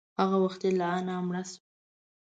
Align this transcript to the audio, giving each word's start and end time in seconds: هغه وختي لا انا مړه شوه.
هغه 0.19 0.37
وختي 0.43 0.69
لا 0.79 0.87
انا 0.99 1.15
مړه 1.27 1.43
شوه. 1.49 1.59